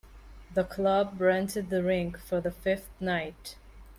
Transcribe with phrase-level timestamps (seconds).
[0.55, 3.57] The club rented the rink for the fifth night.